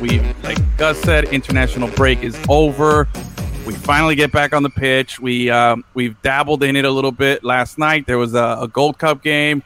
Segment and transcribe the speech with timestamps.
[0.00, 3.06] We, like Gus said, international break is over.
[3.66, 5.20] We finally get back on the pitch.
[5.20, 8.06] We um, we've dabbled in it a little bit last night.
[8.06, 9.62] There was a, a Gold Cup game.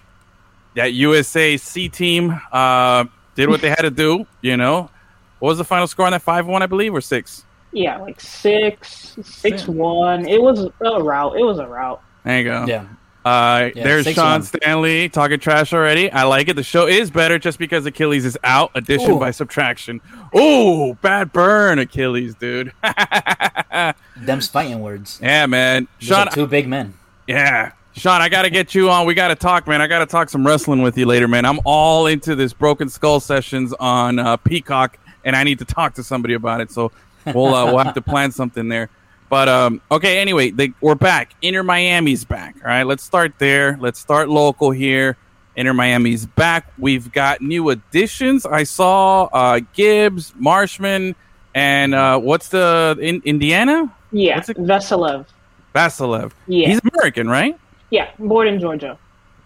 [0.75, 3.05] That USA C team uh,
[3.37, 4.27] did what they had to do.
[4.41, 4.91] You know,
[5.39, 6.23] what was the final score on that?
[6.23, 7.45] Five one, I believe, or six?
[7.71, 10.27] Yeah, like six, six one.
[10.27, 11.37] It was a route.
[11.37, 12.01] It was a route.
[12.25, 12.65] There you go.
[12.67, 12.87] Yeah.
[13.25, 14.43] Uh, Yeah, there's Sean one.
[14.43, 16.11] Stanley talking trash already.
[16.13, 16.57] I like it.
[16.57, 18.71] The show is better just because Achilles is out.
[18.75, 19.19] Addition Ooh.
[19.19, 20.01] by subtraction.
[20.37, 22.73] Ooh, bad burn, Achilles, dude.
[24.17, 25.19] Them's fighting words.
[25.23, 25.89] yeah, man.
[26.01, 26.95] Those Sean, two big men.
[27.27, 27.73] yeah.
[27.97, 29.07] Sean, I got to get you on.
[29.07, 29.81] We got to talk, man.
[29.81, 31.45] I got to talk some wrestling with you later, man.
[31.45, 35.95] I'm all into this Broken Skull sessions on uh, Peacock, and I need to talk
[35.95, 36.73] to somebody about it.
[36.73, 36.91] So
[37.27, 38.91] we'll uh, we'll have to plan something there.
[39.35, 41.35] But um, okay, anyway, they, we're back.
[41.43, 42.55] Inter Miami's back.
[42.63, 43.77] All right, let's start there.
[43.81, 45.17] Let's start local here.
[45.57, 46.73] Inter Miami's back.
[46.79, 48.47] We've got new additions.
[48.47, 51.17] I saw uh, Gibbs, Marsman,
[51.53, 53.93] and uh, what's the in Indiana?
[54.13, 55.27] Yeah, What's it- Vassilev.
[55.75, 56.31] Vassilev.
[56.47, 56.69] Yeah.
[56.69, 57.59] He's American, right?
[57.91, 58.97] Yeah, born in Georgia.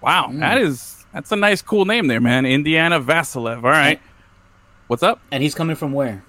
[0.03, 0.41] Wow, Mm.
[0.41, 2.45] that is that's a nice, cool name there, man.
[2.45, 3.57] Indiana Vassilev.
[3.65, 3.99] All right,
[4.89, 5.23] what's up?
[5.33, 6.23] And he's coming from where?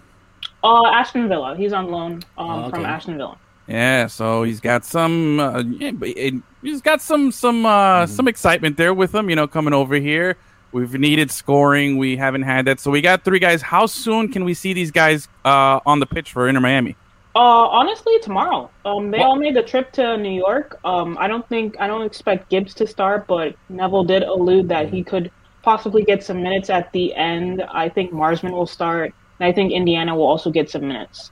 [0.63, 1.57] Uh, Aston Villa.
[1.57, 2.69] He's on loan um, Oh, okay.
[2.77, 3.37] from Aston Villa.
[3.69, 8.11] Yeah, so he's got some, uh, yeah, but it- he's got some some uh, Mm-hmm.
[8.13, 9.29] some excitement there with him.
[9.29, 10.37] You know, coming over here.
[10.71, 11.97] We've needed scoring.
[11.97, 13.61] We haven't had that, so we got three guys.
[13.61, 16.95] How soon can we see these guys uh, on the pitch for Inter Miami?
[17.35, 18.69] Uh, honestly, tomorrow.
[18.85, 19.25] Um, they What?
[19.27, 20.79] all made the trip to New York.
[20.83, 24.89] Um, I don't think I don't expect Gibbs to start, but Neville did allude that
[24.93, 25.31] he could
[25.63, 27.63] possibly get some minutes at the end.
[27.71, 31.31] I think Marsman will start, and I think Indiana will also get some minutes.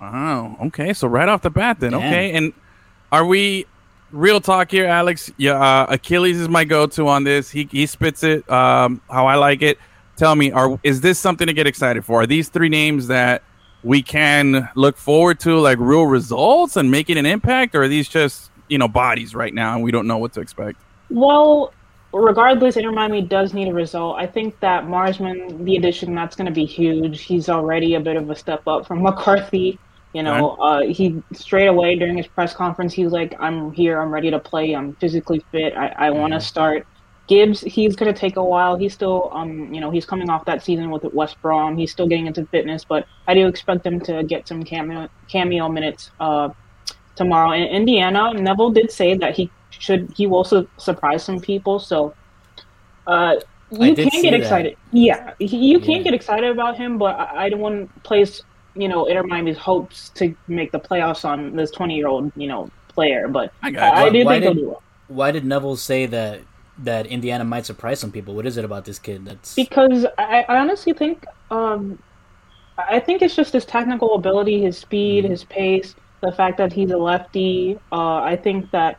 [0.00, 0.92] Oh, okay.
[0.92, 2.00] So right off the bat, then, Damn.
[2.02, 2.32] okay.
[2.32, 2.52] And
[3.12, 3.66] are we
[4.12, 5.30] real talk here, Alex?
[5.36, 7.50] Yeah, uh, Achilles is my go-to on this.
[7.50, 9.78] He he spits it um, how I like it.
[10.16, 12.22] Tell me, are is this something to get excited for?
[12.22, 13.42] Are these three names that
[13.84, 18.08] we can look forward to, like real results and making an impact, or are these
[18.08, 20.80] just you know bodies right now and we don't know what to expect?
[21.10, 21.72] Well,
[22.12, 24.16] regardless, Inter Miami does need a result.
[24.18, 27.22] I think that Marsman, the addition, that's going to be huge.
[27.22, 29.78] He's already a bit of a step up from McCarthy.
[30.14, 34.00] You know, uh, he straight away during his press conference, he's like, "I'm here.
[34.00, 34.74] I'm ready to play.
[34.74, 35.76] I'm physically fit.
[35.76, 36.86] I, I want to start."
[37.28, 38.74] Gibbs, he's going to take a while.
[38.74, 41.76] He's still, um, you know, he's coming off that season with West Brom.
[41.76, 45.68] He's still getting into fitness, but I do expect him to get some cameo cameo
[45.68, 46.48] minutes uh,
[47.18, 47.50] tomorrow.
[47.52, 51.78] In Indiana, Neville did say that he should he will su- surprise some people.
[51.78, 52.14] So
[53.06, 53.34] uh,
[53.70, 54.40] you can see get that.
[54.40, 54.76] excited.
[54.92, 56.02] Yeah, he- you can Yeah.
[56.04, 58.42] get excited about him, but I, I don't want to place
[58.74, 62.48] you know Inter Miami's hopes to make the playoffs on this twenty year old you
[62.48, 63.28] know player.
[63.28, 64.82] But I I, I do Why think he'll did- do well.
[65.08, 66.40] Why did Neville say that
[66.84, 68.34] that Indiana might surprise some people?
[68.34, 71.98] What is it about this kid that's because I, I honestly think um,
[72.76, 76.90] I think it's just his technical ability, his speed, his pace, the fact that he's
[76.90, 77.78] a lefty.
[77.92, 78.98] Uh, I think that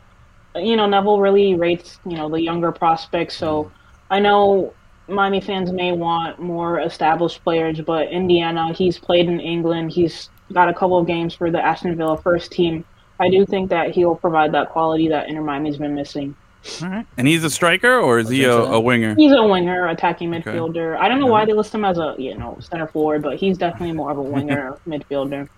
[0.56, 3.36] you know Neville really rates you know the younger prospects.
[3.36, 3.70] So
[4.10, 4.74] I know
[5.08, 9.92] Miami fans may want more established players, but Indiana, he's played in England.
[9.92, 12.84] He's got a couple of games for the Aston Villa first team.
[13.18, 16.34] I do think that he'll provide that quality that Inter Miami's been missing.
[16.82, 17.06] All right.
[17.16, 19.14] And he's a striker or is he a, a winger?
[19.14, 20.50] He's a winger, attacking Okay.
[20.50, 20.96] midfielder.
[20.98, 23.56] I don't know why they list him as a you know center forward, but he's
[23.58, 25.48] definitely more of a winger midfielder.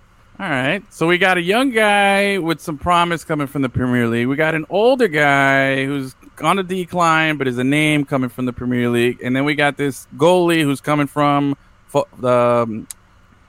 [0.40, 0.82] All right.
[0.92, 4.26] So we got a young guy with some promise coming from the Premier League.
[4.26, 8.46] We got an older guy who's on a decline, but is a name coming from
[8.46, 9.20] the Premier League.
[9.22, 11.56] And then we got this goalie who's coming from
[11.86, 12.28] fo- the
[12.66, 12.88] um,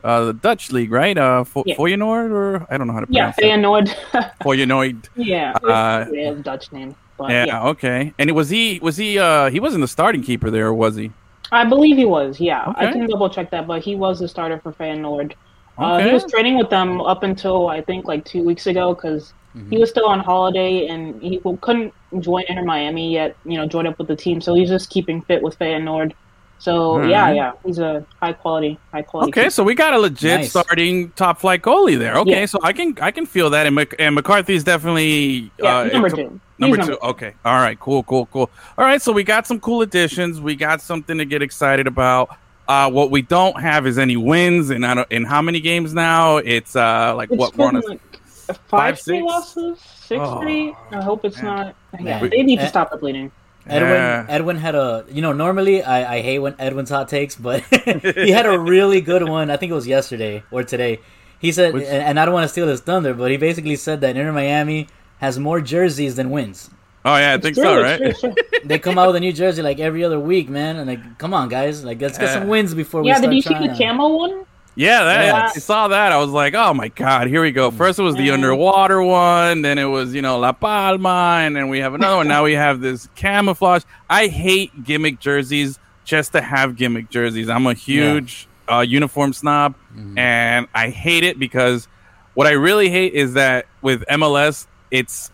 [0.03, 1.17] uh, the Dutch league, right?
[1.17, 1.75] Uh, Fo- Yeah.
[1.77, 3.93] Feyenoord, or I don't know how to Yeah, pronounce it.
[4.13, 4.31] Feyenoord.
[4.41, 5.05] Feyenoord.
[5.15, 7.63] yeah, Uh, yeah, Dutch name, Yeah, yeah.
[7.69, 8.13] Okay.
[8.19, 8.79] And it was he?
[8.81, 9.17] Was he?
[9.17, 11.11] Uh, he wasn't the starting keeper there, or was he?
[11.53, 12.39] I believe he was.
[12.41, 15.33] Yeah, I can double check that, but he was the starter for Feyenoord.
[15.77, 16.07] Uh, Okay.
[16.07, 19.69] he was training with them up until I think like two weeks ago because Mm-hmm.
[19.69, 23.35] he was still on holiday and he couldn't join Inter Miami yet.
[23.45, 26.13] You know, join up with the team, so he's just keeping fit with Feyenoord.
[26.57, 29.29] So All yeah, yeah, he's a high quality, high quality.
[29.29, 30.49] Okay, so we got a legit Nice.
[30.49, 32.15] starting top flight goalie there.
[32.17, 32.45] Okay, Yeah.
[32.47, 36.09] so I can I can feel that, and Mc, and McCarthy's definitely Yeah, uh, number
[36.09, 36.39] two.
[36.57, 36.97] Number He's two.
[37.03, 37.33] Okay.
[37.45, 37.79] All right.
[37.79, 38.01] Cool.
[38.03, 38.25] Cool.
[38.27, 38.49] Cool.
[38.77, 39.01] All right.
[39.03, 40.39] So we got some cool additions.
[40.41, 42.29] We got something to get excited about.
[42.67, 46.37] Uh, what we don't have is any wins, and in how many games now?
[46.37, 47.99] It's uh like It's what we're on a- like
[48.47, 49.25] five, five, three six?
[49.25, 50.73] losses, six Oh, three.
[50.91, 51.45] I hope it's man.
[51.45, 51.75] not.
[51.99, 52.29] Yeah, Man.
[52.29, 53.31] they need to stop the bleeding.
[53.67, 54.25] Edwin Yeah.
[54.29, 57.61] Edwin had a you know normally I, I hate when Edwin's hot takes, but
[58.15, 59.49] he had a really good one.
[59.49, 60.99] I think it was yesterday or today.
[61.39, 63.75] He said, Which- and, and I don't want to steal his thunder, but he basically
[63.75, 64.87] said that Inter Miami
[65.19, 66.69] has more jerseys than wins.
[67.05, 67.97] Oh yeah, I think True, so, right?
[67.97, 68.35] true, true.
[68.65, 70.77] They come out with a new jersey like every other week, man.
[70.77, 72.39] And like, come on, guys, like let's get Yeah.
[72.39, 74.45] some wins before we Yeah, start did you see the camo one?
[74.75, 75.51] Yeah, that Yeah.
[75.55, 76.11] I saw that.
[76.13, 77.71] I was like, oh my god, here we go.
[77.71, 81.67] First it was the underwater one, then it was you know La Palma, and then
[81.67, 82.27] we have another one.
[82.27, 83.83] Now we have this camouflage.
[84.09, 87.49] I hate gimmick jerseys just to have gimmick jerseys.
[87.49, 89.75] I'm a huge uh, uniform snob,
[90.17, 91.87] and I hate it because
[92.33, 95.31] what I really hate is that with MLS, it's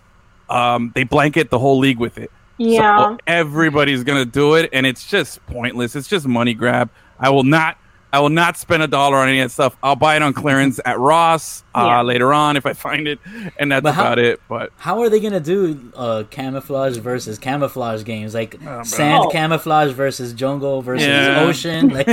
[0.49, 2.31] um, they blanket the whole league with it.
[2.57, 2.97] Yeah.
[3.11, 5.95] So everybody's gonna do it, and it's just pointless.
[5.95, 6.89] It's just money grab.
[7.19, 7.77] I will not.
[8.11, 9.77] I will not spend a dollar on any of that stuff.
[9.83, 12.01] I'll buy it on clearance at Ross uh, Yeah.
[12.01, 13.19] later on if I find it,
[13.59, 14.41] and that's how- about it.
[14.49, 19.29] But How are they gonna do uh, camouflage versus camouflage games like sand Oh.
[19.29, 21.41] camouflage versus jungle versus Yeah.
[21.41, 21.89] ocean?
[21.89, 22.07] Like,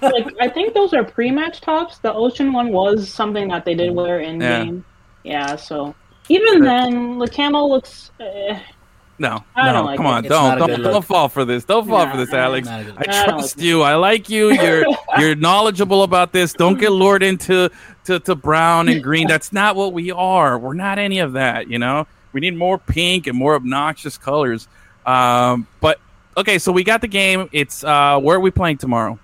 [0.00, 1.98] like I think those are pre-match tops.
[1.98, 4.64] The ocean one was something that they did wear in Yeah.
[4.64, 4.84] game.
[5.22, 5.56] Yeah.
[5.56, 5.94] So
[6.28, 8.10] even then, the camo looks.
[8.20, 8.58] Uh,
[9.20, 10.08] no, I no, don't like come it.
[10.10, 11.64] on, It's don't don't, don't fall for this.
[11.64, 12.68] Don't fall Nah, for this, Alex.
[12.68, 13.08] not a good I look.
[13.08, 13.82] I trust you.
[13.82, 14.52] I like you.
[14.52, 14.84] You're
[15.18, 16.52] you're knowledgeable about this.
[16.52, 17.68] Don't get lured into
[18.04, 19.26] to, to brown and green.
[19.26, 20.56] That's not what we are.
[20.58, 21.68] We're not any of that.
[21.68, 24.68] You know, we need more pink and more obnoxious colors.
[25.04, 25.98] Um, but
[26.36, 27.48] okay, so we got the game.
[27.50, 29.18] It's uh, where are we playing tomorrow?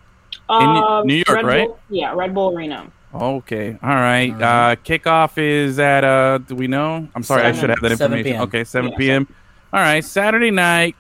[0.49, 1.69] uh, New York, Red right?
[1.69, 2.91] Bull, yeah, Red Bull Arena.
[3.15, 4.31] Okay, all right.
[4.33, 4.73] All right.
[4.73, 7.09] Uh, kickoff is at uh, do we know?
[7.15, 8.25] I'm sorry, I should have that 7 information.
[8.33, 8.43] p.m.
[8.43, 9.35] Okay, 7 Yeah, p.m.
[9.73, 10.97] All right, Saturday night.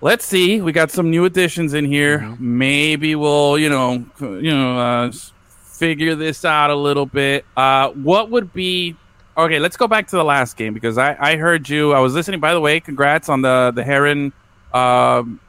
[0.00, 0.60] Let's see.
[0.60, 2.20] We got some new additions in here.
[2.20, 2.58] Mm-hmm.
[2.58, 5.32] Maybe we'll, you know, you know, uh, s-
[5.64, 7.44] figure this out a little bit.
[7.56, 8.94] Uh, what would be?
[9.36, 11.92] Okay, let's go back to the last game because I, I heard you.
[11.94, 12.38] I was listening.
[12.38, 14.32] By the way, congrats on the the Heron.
[14.72, 15.40] Um,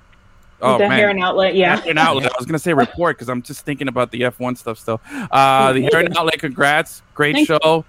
[0.62, 1.56] oh the man, Heron Outlet.
[1.56, 1.78] Yeah.
[1.78, 2.28] Heron Outlet.
[2.28, 5.02] I was gonna say report because I'm just thinking about the F1 stuff still.
[5.32, 6.40] Uh, the Heron Outlet.
[6.40, 7.86] Congrats, great Thank show.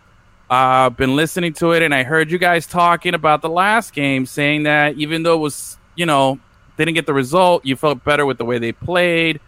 [0.48, 4.26] Uh, been listening to it, and I heard you guys talking about the last game,
[4.26, 6.40] saying that even though it was, you know,
[6.76, 9.38] didn't get the result, you felt better with the way they played.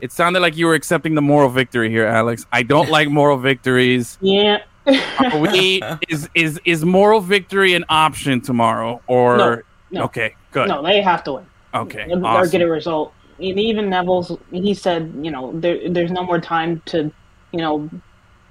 [0.00, 2.44] It sounded like you were accepting the moral victory here, Alex.
[2.52, 4.18] I don't like moral victories.
[4.20, 4.58] Yeah.
[4.86, 10.02] Are we is is is moral victory an option tomorrow or No, no.
[10.06, 10.68] okay, good.
[10.68, 11.46] no, they have to win.
[11.74, 12.50] Okay, or awesome.
[12.50, 13.14] get a result.
[13.38, 17.10] And even Neville's, he said, you know, there, there's no more time to,
[17.52, 17.88] you know,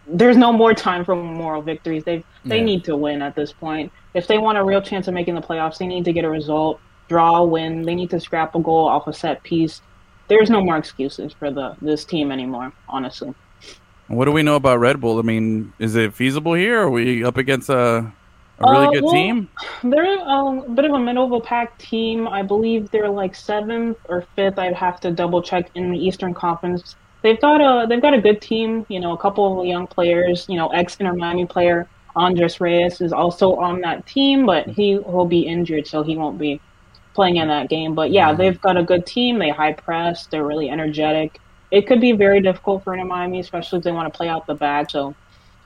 [0.08, 2.04] there's no more time for moral victories.
[2.04, 2.64] They they Yeah.
[2.64, 3.92] need to win at this point.
[4.16, 6.30] If they want a real chance of making the playoffs, they need to get a
[6.30, 7.84] result, draw, win.
[7.86, 9.82] They need to scrap a goal off a set piece.
[10.28, 12.74] There's no more excuses for the this team anymore.
[12.88, 13.34] Honestly,
[14.08, 15.20] What do we know about Red Bull?
[15.20, 16.82] I mean, is it feasible here?
[16.82, 18.12] Are we up against a,
[18.62, 19.50] a really Uh, good well, team?
[19.84, 22.28] they're a bit of a middle of a pack team.
[22.28, 24.60] I believe they're like seventh or fifth.
[24.60, 26.96] I'd have to double check in the Eastern Conference.
[27.24, 28.86] They've got a they've got a good team.
[28.90, 30.46] You know, a couple of young players.
[30.50, 34.98] You know, ex Inter Miami player Andres Reyes is also on that team, but he
[34.98, 36.60] will be injured, so he won't be
[37.14, 37.96] playing in that game.
[37.96, 39.40] But yeah, they've got a good team.
[39.40, 40.28] They high press.
[40.28, 41.40] They're really energetic.
[41.72, 44.46] It could be very difficult for Inter Miami, especially if they want to play out
[44.46, 44.90] the back.
[44.90, 45.16] So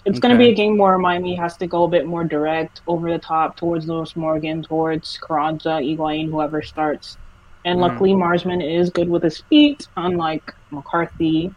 [0.05, 2.81] it's going to be a game where Miami has to go a bit more direct,
[2.87, 7.17] over the top, towards Lewis Morgan, towards Carranza, Higuain, whoever starts.
[7.65, 11.51] And luckily, Marsman is good with his feet, unlike McCarthy.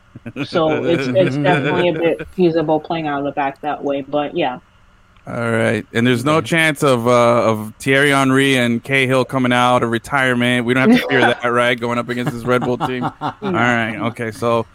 [0.46, 4.00] So it's it's definitely a bit feasible playing out of the back that way.
[4.00, 4.60] But yeah,
[5.26, 9.82] All right, and there's no chance of uh, of Thierry Henry and Cahill coming out
[9.82, 10.64] of retirement.
[10.64, 11.78] We don't have to fear that, right?
[11.78, 13.04] Going up against this Red Bull team.
[13.20, 14.66] All right, okay, so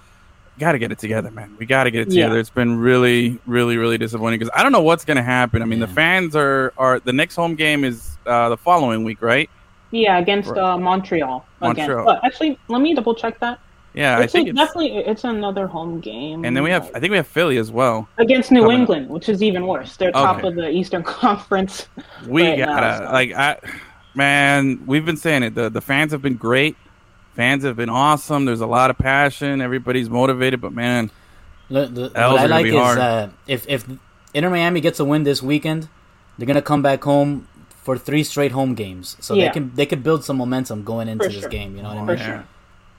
[0.59, 1.55] got to get it together, man.
[1.57, 2.23] We got to get it Yeah.
[2.25, 2.39] together.
[2.39, 5.61] It's been really, really, really disappointing because I don't know what's going to happen.
[5.61, 9.21] I mean, the fans are are the next home game is uh, the following week,
[9.21, 9.49] right?
[9.91, 10.57] yeah, against Right.
[10.59, 11.87] uh, Montreal again.
[12.03, 13.59] But actually, let me double check that.
[13.93, 14.57] Yeah, I think a- it's.
[14.57, 16.43] definitely it's another home game.
[16.45, 18.07] And then we have, I think we have Philly as well.
[18.17, 18.79] against New coming up.
[18.79, 19.95] England, which is even worse.
[19.97, 21.87] They're top of the Eastern Conference.
[22.27, 23.11] We right gotta so.
[23.13, 23.57] like I
[24.15, 25.55] man, we've been saying it.
[25.55, 26.75] The the fans have been great.
[27.35, 28.45] Fans have been awesome.
[28.45, 29.61] There's a lot of passion.
[29.61, 31.09] Everybody's motivated, but man,
[31.69, 32.97] The, the, L's what I are gonna like be is hard.
[32.99, 33.85] uh, if if
[34.33, 35.89] Inter Miami gets a win this weekend,
[36.37, 37.47] they're gonna come back home
[37.83, 39.45] for three straight home games, so Yeah.
[39.47, 41.49] they can they can build some momentum going into For this sure.
[41.49, 41.75] game.
[41.75, 42.25] You know what I For mean?
[42.25, 42.43] sure.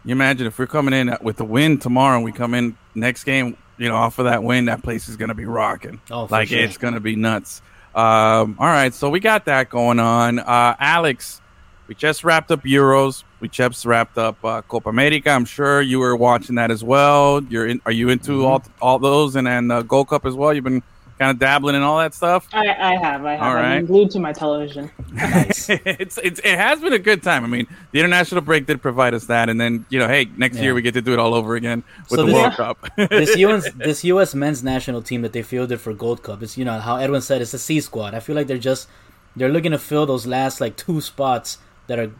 [0.05, 3.25] You imagine if we're coming in with the win tomorrow and we come in next
[3.25, 5.99] game, you know, off of that win, that place is going to be rocking.
[6.11, 6.59] Oh, like sure.
[6.59, 7.63] it's going to be nuts.
[7.95, 10.41] Um, all right, so we got that going on.
[10.41, 11.41] Uh, Alex,
[11.89, 13.25] we just wrapped up Euros.
[13.45, 15.29] We just wrapped up uh, Copa America.
[15.29, 17.43] I'm sure you were watching that as well.
[17.51, 18.45] You're in, are you into Mm-hmm.
[18.47, 20.55] all all those and then uh, Gold Cup as well?
[20.55, 20.83] You've been
[21.19, 22.49] kind of dabbling in all that stuff.
[22.55, 23.43] I, I have, I have.
[23.43, 23.77] All I've right.
[23.81, 24.91] been glued to my television.
[25.13, 25.69] Nice.
[25.69, 27.45] it's, it's it has been a good time.
[27.45, 30.57] I mean, the international break did provide us that, and then you know, hey, next
[30.57, 30.63] Yeah.
[30.63, 32.89] year we get to do it all over again with So the this- World Cup.
[32.97, 36.43] this US this US men's national team that they fielded for Gold Cup.
[36.43, 38.15] It's you know how Edwin said it's a C squad.
[38.15, 38.89] I feel like they're just
[39.37, 41.59] they're looking to fill those last like two spots
[41.89, 42.11] that are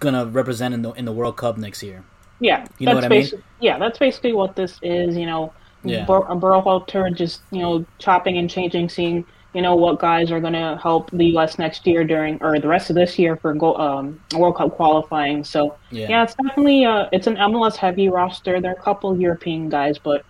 [0.00, 2.02] gonna represent in the in the World Cup next year.
[2.40, 3.28] Yeah, You know what I mean?
[3.60, 5.16] Yeah, that's basically what this is.
[5.16, 5.52] You know,
[5.84, 6.04] Yeah.
[6.04, 10.52] Bur- Berhalter just you know chopping and changing, seeing you know what guys are going
[10.54, 11.58] to help the U.S.
[11.58, 15.44] next year during or the rest of this year for go, um, World Cup qualifying.
[15.44, 16.08] So Yeah.
[16.08, 18.60] yeah, it's definitely uh, it's an MLS heavy roster.
[18.60, 20.24] There are a couple European guys, but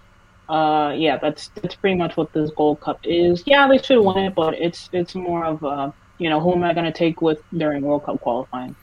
[0.48, 3.42] uh, yeah, that's that's pretty much what this Gold Cup is.
[3.46, 6.62] Yeah, they should win it, but it's it's more of uh, you know who am
[6.62, 8.76] I going to take with during World Cup qualifying?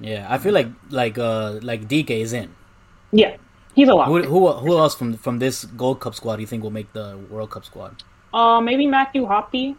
[0.00, 2.54] Yeah, I feel like like uh like Dike is in.
[3.12, 3.36] Yeah,
[3.74, 4.10] he's a lot.
[4.10, 6.92] Who who who else from from this Gold Cup squad do you think will make
[6.92, 7.96] the World Cup squad?
[8.32, 9.76] Uh, maybe Matthew Hoppe.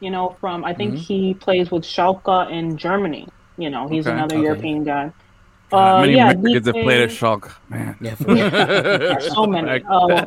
[0.00, 0.74] You know, from I Mm-hmm.
[0.74, 3.28] think he plays with Schalke in Germany.
[3.56, 4.10] You know, he's Okay.
[4.10, 4.38] another Okay.
[4.38, 5.12] European guy.
[5.72, 7.96] Uh, Uh, many yeah, Mexicans have played at Schalke, man.
[8.00, 8.50] Yeah, for real.
[9.18, 9.82] So many.
[9.90, 10.26] Uh,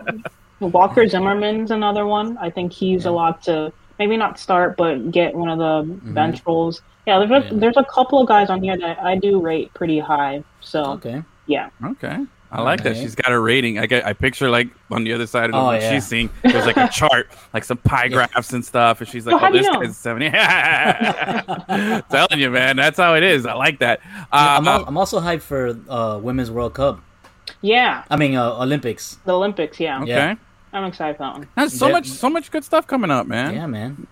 [0.59, 2.37] Walker Zimmerman's another one.
[2.39, 6.41] I think he's a lot to maybe not start, but get one of the bench
[6.45, 6.81] roles.
[7.05, 7.53] Yeah, there's a, Mm-hmm.
[7.55, 7.59] Yeah.
[7.59, 10.43] there's a couple of guys on here that I do rate pretty high.
[10.61, 11.23] So okay.
[11.47, 12.25] yeah, Okay.
[12.51, 12.95] I like that.
[12.95, 13.79] She's got a rating.
[13.79, 15.91] I get, I picture like on the other side of Oh, what yeah.
[15.91, 16.29] she's seeing.
[16.41, 19.51] There's like a chart, like some pie graphs and stuff, and she's like, Oh, "Oh,
[19.51, 19.81] this know?
[19.81, 20.29] guy's 70.
[22.09, 23.45] Telling you, man, that's how it is.
[23.45, 23.99] I like that.
[24.31, 27.01] Uh, I'm, al- I'm also hyped for uh Women's World Cup.
[27.61, 29.17] yeah, I mean uh, Olympics.
[29.25, 29.79] the Olympics.
[29.79, 30.09] Yeah, okay.
[30.11, 30.35] yeah.
[30.75, 31.47] I'm excited for that one.
[31.55, 33.53] That's so That- much, so much good stuff coming up, man.
[33.53, 34.07] Yeah, man.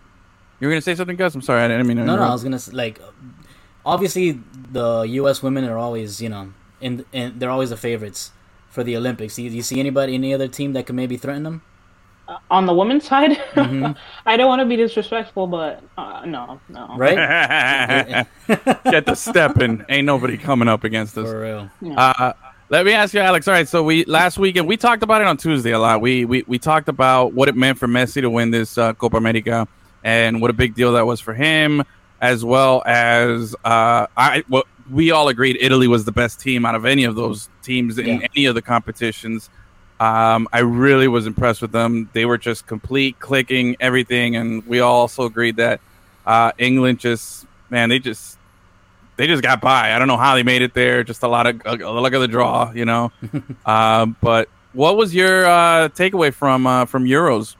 [0.59, 1.35] You were gonna say something, Gus?
[1.35, 2.03] I'm sorry, I didn't mean to.
[2.05, 2.33] No, no, I interrupt.
[2.33, 2.99] was gonna s- like,
[3.85, 4.39] obviously
[4.71, 5.43] the U.S.
[5.43, 8.31] women are always, you know, in, in they're always the favorites
[8.69, 9.35] for the Olympics.
[9.35, 11.61] Do you, do you see anybody, any other team that could maybe threaten them?
[12.49, 13.91] On the women's side, Mm-hmm.
[14.25, 16.95] I don't want to be disrespectful, but uh, no, no.
[16.95, 17.17] Right?
[18.85, 19.85] Get the step in.
[19.89, 21.27] Ain't nobody coming up against us.
[21.29, 21.69] For real.
[21.97, 22.31] Uh,
[22.69, 23.47] let me ask you, Alex.
[23.47, 26.01] All right, so we last weekend we talked about it on Tuesday a lot.
[26.01, 29.17] We we, we talked about what it meant for Messi to win this uh, Copa
[29.17, 29.67] America
[30.03, 31.83] and what a big deal that was for him,
[32.21, 36.75] as well as uh, I what we all agreed Italy was the best team out
[36.75, 38.27] of any of those teams in Yeah.
[38.35, 39.49] any of the competitions.
[39.99, 42.09] Um, I really was impressed with them.
[42.11, 45.79] They were just complete clicking everything, and we all also agreed that
[46.25, 48.37] uh, England just man, they just
[49.17, 49.93] they just got by.
[49.93, 51.03] I don't know how they made it there.
[51.03, 53.11] Just a lot of a, a luck of the draw, you know.
[53.65, 57.55] um, but what was your uh, takeaway from uh, from Euros?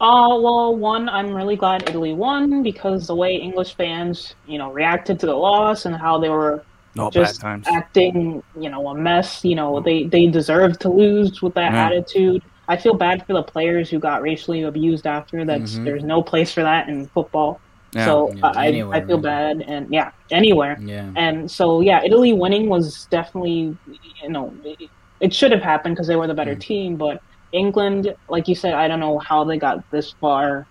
[0.00, 4.72] Uh, well, one, I'm really glad Italy won because the way English fans, you know,
[4.72, 7.66] reacted to the loss and how they were No just times.
[7.68, 9.44] acting, you know, a mess.
[9.44, 11.86] You know, they they deserved to lose with that Yeah.
[11.86, 12.42] attitude.
[12.68, 15.44] I feel bad for the players who got racially abused after.
[15.44, 15.84] That's Mhm.
[15.84, 17.62] there's no place for that in football.
[17.94, 18.04] Yeah.
[18.06, 19.58] So Yeah, I anywhere, I feel man.
[19.58, 20.78] bad, and yeah, anywhere.
[20.80, 21.10] Yeah.
[21.16, 23.76] And so, yeah, Italy winning was definitely,
[24.22, 24.88] you know, it,
[25.20, 26.36] it should have happened because they were the Mm.
[26.36, 26.96] better team.
[26.96, 27.22] But
[27.52, 30.66] England, like you said, I don't know how they got this far,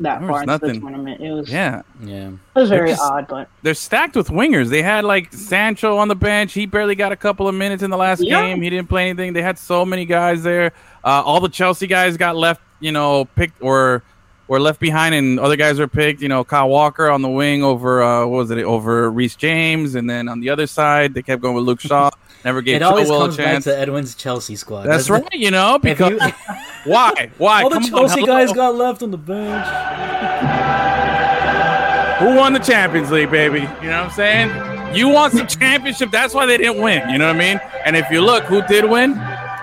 [0.00, 1.20] that far was into the tournament.
[1.20, 2.30] It was, Yeah, Yeah.
[2.30, 4.68] it was very just- odd, but they're stacked with wingers.
[4.68, 6.54] They had like Sancho on the bench.
[6.54, 8.42] He barely got a couple of minutes in the last Yeah.
[8.42, 8.60] game.
[8.62, 9.32] He didn't play anything.
[9.32, 10.72] They had so many guys there.
[11.04, 14.02] Uh, all the Chelsea guys got left, you know, picked or
[14.48, 16.20] or left behind, and other guys were picked.
[16.20, 19.94] You know, Kyle Walker on the wing over uh, what was it over Reece James,
[19.94, 22.10] and then on the other side they kept going with Luke Shaw.
[22.44, 24.82] Never gave It always Chilwell comes a back to Edwin's Chelsea squad.
[24.82, 25.24] That's right.
[25.32, 25.38] it?
[25.40, 26.32] You know, because you-
[26.92, 27.30] why?
[27.38, 27.62] Why?
[27.62, 28.26] all the Come Chelsea hello.
[28.26, 29.66] guys got left on the bench.
[32.20, 33.60] Who won the Champions League, baby?
[33.60, 34.94] You know what I'm saying?
[34.94, 36.10] You want some championship.
[36.12, 37.08] That's why they didn't win.
[37.08, 37.60] You know what I mean?
[37.84, 39.14] And if you look, who did win?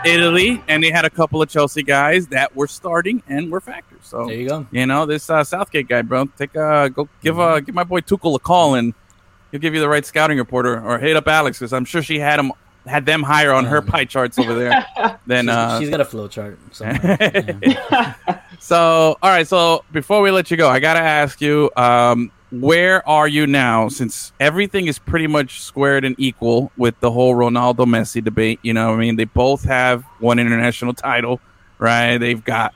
[0.05, 3.99] Italy, and they had a couple of Chelsea guys that were starting and were factors.
[4.03, 4.67] So There you go.
[4.71, 6.25] you know this uh, Southgate guy, bro.
[6.37, 8.93] Take a go give uh, give my boy Tuchel a call, and
[9.51, 12.19] he'll give you the right scouting reporter, or hit up Alex because I'm sure she
[12.19, 12.51] had him
[12.87, 14.85] had them higher on her pie charts over there.
[15.27, 16.57] than She's, uh, she's got a flow chart.
[16.71, 17.59] somewhere.
[18.59, 19.47] So, all right.
[19.47, 23.47] So, before we let you go, I got to ask you, um, where are you
[23.47, 23.87] now?
[23.87, 28.73] Since everything is pretty much squared and equal with the whole Ronaldo Messi debate, you
[28.73, 31.39] know, I mean, they both have one international title,
[31.79, 32.17] right?
[32.17, 32.73] They've got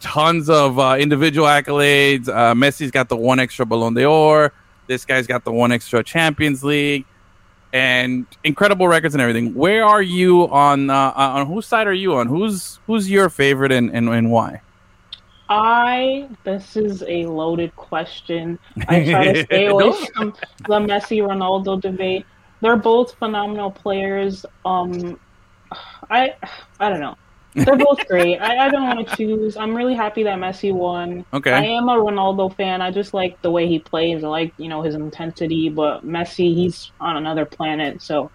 [0.00, 2.28] tons of uh, individual accolades.
[2.28, 4.52] Uh, Messi's got the one extra Ballon d'Or.
[4.86, 7.06] This guy's got the one extra Champions League,
[7.72, 9.54] and incredible records and everything.
[9.54, 10.90] Where are you on?
[10.90, 12.26] Uh, on whose side are you on?
[12.26, 14.60] Who's who's your favorite and, and, and why?
[15.54, 18.58] I this is a loaded question.
[18.88, 20.34] I try to stay away from
[20.66, 22.26] the Messi Ronaldo debate.
[22.60, 24.44] They're both phenomenal players.
[24.64, 25.20] Um,
[26.10, 26.34] I
[26.80, 27.16] I don't know.
[27.54, 28.38] They're both great.
[28.38, 29.56] I, I don't want to choose.
[29.56, 31.24] I'm really happy that Messi won.
[31.32, 31.52] Okay.
[31.52, 32.82] I am a Ronaldo fan.
[32.82, 34.24] I just like the way he plays.
[34.24, 35.68] I like you know his intensity.
[35.68, 38.02] But Messi, he's on another planet.
[38.02, 38.28] So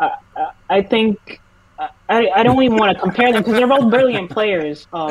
[0.00, 1.42] uh, uh, I think
[1.78, 4.86] I, I don't even want to compare them because they're both brilliant players.
[4.92, 5.10] Um,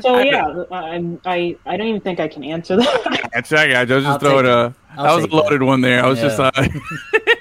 [0.00, 3.30] so I- yeah, I, I I don't even think I can answer that.
[3.34, 3.70] I check.
[3.70, 4.74] I was just I'll throwing take a.
[4.96, 6.04] I'll That was a take loaded one there.
[6.04, 6.38] I was just.
[6.40, 6.50] Uh,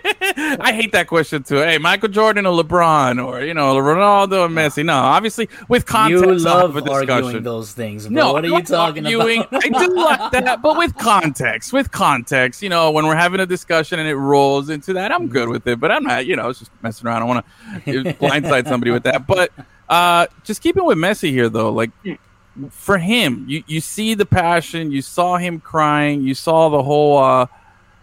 [0.59, 1.57] I hate that question too.
[1.57, 4.85] Hey, Michael Jordan or LeBron or you know Ronaldo or Messi?
[4.85, 6.25] No, obviously with context.
[6.25, 8.07] You love arguing those things.
[8.07, 8.15] Bro.
[8.15, 9.41] No, what are you talking arguing.
[9.41, 9.65] about?
[9.65, 11.73] I do like that, but with context.
[11.73, 15.27] With context, you know, when we're having a discussion and it rolls into that, I'm
[15.27, 15.79] good with it.
[15.79, 17.21] But I'm not, you know, it's just messing around.
[17.21, 17.45] I want
[17.85, 19.27] to blindside somebody with that.
[19.27, 19.51] But
[19.89, 21.91] uh just keeping with Messi here, though, like
[22.69, 27.17] for him, you you see the passion, you saw him crying, you saw the whole
[27.17, 27.47] uh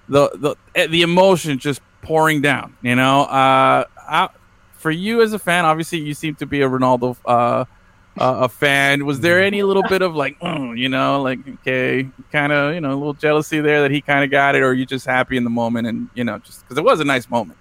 [0.08, 2.76] the the eh, the emotion just pouring down.
[2.82, 4.28] You know, uh, I,
[4.74, 7.64] for you as a fan, obviously you seem to be a Ronaldo uh, uh,
[8.18, 9.06] a fan.
[9.06, 12.80] Was there any little bit of like, mm, you know, like okay, kind of you
[12.80, 15.06] know a little jealousy there that he kind of got it, or are you just
[15.06, 17.58] happy in the moment and you know just because it was a nice moment?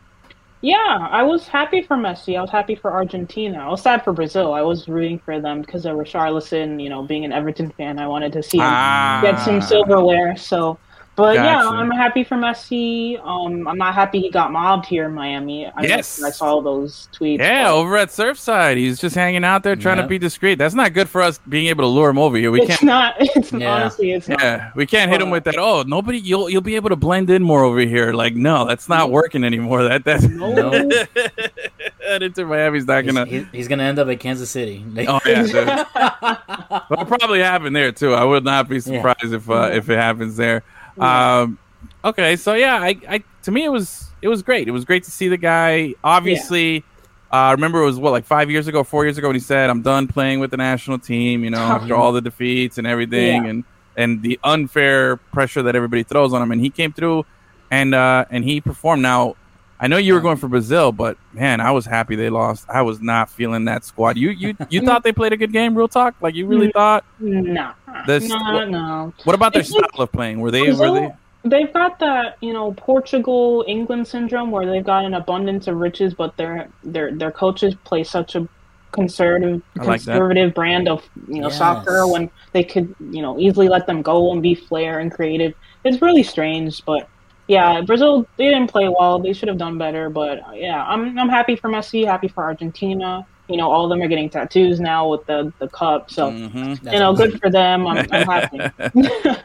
[0.61, 2.37] Yeah, I was happy for Messi.
[2.37, 3.59] I was happy for Argentina.
[3.59, 4.53] I was sad for Brazil.
[4.53, 6.83] I was rooting for them because of Richarlison.
[6.83, 9.19] You know, being an Everton fan, I wanted to see him Ah.
[9.23, 10.35] get some silverware.
[10.35, 10.77] So,
[11.19, 13.19] but yeah, I'm happy for Messi.
[13.23, 15.67] Um, I'm not happy he got mobbed here in Miami.
[15.67, 16.23] I, Yes.
[16.23, 17.39] I saw those tweets.
[17.39, 20.55] Yeah, but over at Surfside, he's just hanging out there trying to be discreet.
[20.57, 22.51] That's not good for us being able to lure him over here.
[22.51, 22.83] We it's can't.
[22.83, 23.15] not.
[23.35, 23.73] It's Yeah.
[23.73, 24.41] honestly, it's not.
[24.41, 25.57] Yeah, we can't hit him with that.
[25.57, 28.13] Oh, nobody, you'll you'll be able to blend in more over here.
[28.13, 29.83] Like, no, that's not working anymore.
[29.83, 30.53] That that's No.
[30.53, 30.69] No.
[32.07, 33.25] that Inter Miami's not He's, gonna.
[33.25, 34.83] he- he's gonna end up at Kansas City.
[34.93, 35.53] Like- Oh yeah, dude.
[35.67, 38.13] That'll probably happen there too.
[38.13, 40.63] I would not be surprised if uh, if it happens there.
[40.99, 41.57] Um,
[42.03, 44.67] okay, so yeah, I, I to me it was it was great.
[44.67, 45.95] It was great to see the guy.
[46.03, 46.83] Obviously,
[47.31, 49.39] uh, I remember it was what like five years ago, four years ago when he
[49.41, 52.85] said, "I'm done playing with the national team." You know, after all the defeats and
[52.87, 53.49] everything, Yeah.
[53.49, 53.63] and
[53.97, 57.25] and the unfair pressure that everybody throws on him, and he came through,
[57.71, 59.01] and uh, and he performed.
[59.01, 59.35] Now,
[59.81, 62.65] I know you were going for Brazil, but man, I was happy they lost.
[62.69, 64.17] I was not feeling that squad.
[64.17, 66.15] You you you thought they played a good game, real talk?
[66.21, 66.73] Like you really Mm.
[66.73, 67.05] thought?
[67.19, 67.71] No,
[68.05, 69.13] This- no, no.
[69.23, 70.39] What about their It's like- style of playing?
[70.41, 71.13] Were they were they?
[71.45, 76.13] They've got that, you know, Portugal England syndrome where they've got an abundance of riches,
[76.13, 78.47] but their their their coaches play such a
[78.91, 80.13] conservative I like that.
[80.13, 81.57] conservative brand of you know Yes.
[81.59, 85.53] soccer when they could you know easily let them go and be flair and creative.
[85.85, 87.07] It's really strange, but
[87.49, 89.17] yeah, Brazil they didn't play well.
[89.17, 92.43] They should have done better, but uh, yeah, I'm I'm happy for Messi, happy for
[92.43, 93.25] Argentina.
[93.47, 96.93] You know, all of them are getting tattoos now with the the cup, so Mhm.
[96.93, 97.29] You know, awesome.
[97.31, 97.87] good for them.
[97.87, 98.59] I'm, I'm happy.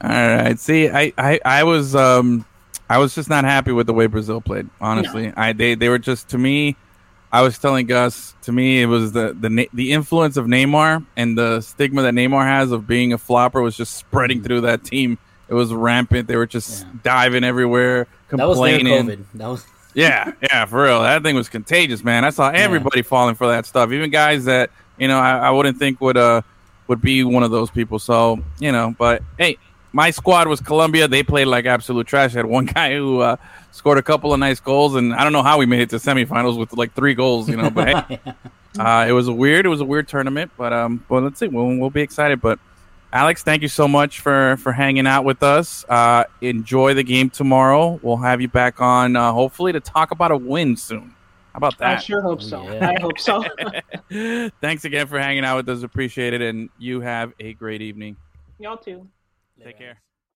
[0.00, 0.58] All right.
[0.58, 2.46] See, I, I, I was um
[2.88, 4.68] I was just not happy with the way Brazil played.
[4.80, 6.76] Honestly, I they they were just to me.
[7.30, 8.34] I was telling Gus.
[8.42, 12.44] To me, it was the the the influence of Neymar and the stigma that Neymar
[12.44, 15.18] has of being a flopper was just spreading through that team.
[15.48, 16.26] It was rampant.
[16.28, 16.92] They were just Yeah.
[17.02, 19.26] diving everywhere, That was complaining.
[19.34, 21.02] That was Yeah, yeah, for real.
[21.02, 22.24] That thing was contagious, man.
[22.24, 25.78] I saw everybody falling for that stuff, even guys that you know I, I wouldn't
[25.78, 26.42] think would uh
[26.88, 27.98] would be one of those people.
[28.00, 29.56] So you know, but hey,
[29.92, 31.06] my squad was Colombia.
[31.06, 32.34] They played like absolute trash.
[32.34, 33.36] I had one guy who uh,
[33.70, 35.96] scored a couple of nice goals, and I don't know how we made it to
[35.96, 37.48] semifinals with like three goals.
[37.48, 38.20] You know, but hey,
[38.80, 40.50] uh, it was a weird, it was a weird tournament.
[40.58, 42.40] But um, but let's see, we'll, we'll be excited.
[42.40, 42.58] But
[43.14, 45.84] Alex, thank you so much for for hanging out with us.
[45.88, 48.00] Uh, enjoy the game tomorrow.
[48.02, 51.14] We'll have you back on, uh, hopefully, to talk about a win soon.
[51.52, 51.98] How about that?
[51.98, 52.64] I sure hope so.
[52.64, 52.88] Yeah.
[52.88, 53.44] I hope so.
[54.60, 55.84] Thanks again for hanging out with us.
[55.84, 58.16] Appreciate it, and you have a great evening.
[58.58, 59.06] Y'all too.
[59.62, 60.00] Take care.